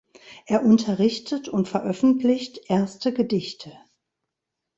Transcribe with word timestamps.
Er 0.47 0.65
unterrichtet 0.65 1.47
und 1.47 1.67
veröffentlicht 1.69 2.59
erste 2.69 3.13
Gedichte. 3.13 3.71